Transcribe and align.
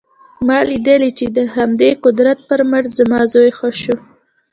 ما 0.47 0.59
لیدلي 0.69 1.11
چې 1.19 1.25
د 1.37 1.39
همدې 1.55 1.89
قدرت 2.05 2.39
پر 2.49 2.61
مټ 2.71 2.83
زما 2.97 3.19
زوی 3.31 3.49
ښه 3.57 3.69
شو 3.81 3.97